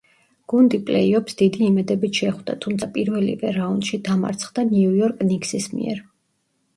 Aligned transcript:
გუნდი 0.51 0.77
პლეი-ოფს 0.85 1.35
დიდი 1.41 1.59
იმედებით 1.71 2.21
შეხვდა, 2.21 2.55
თუმცა 2.65 2.89
პირველივე 2.95 3.51
რაუნდში 3.57 3.99
დამარცხდა 4.07 4.65
ნიუ-იორკ 4.71 5.23
ნიქსის 5.33 5.69
მიერ. 5.75 6.01